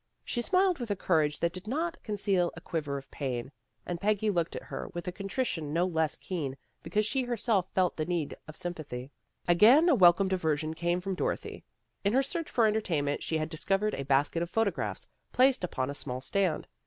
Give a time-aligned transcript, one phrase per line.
[0.25, 3.51] She smiled with a courage that did not conceal a quiver of pain,
[3.85, 7.97] and Peggy looked at her with a contrition no less keen because she herself felt
[7.97, 9.11] the need of sym pathy.
[9.47, 11.61] Again a welcome diversion came from Doro thy.
[12.03, 15.93] In her search for entertainment she had discovered a basket of photographs, placed upon a
[15.93, 16.67] small stand.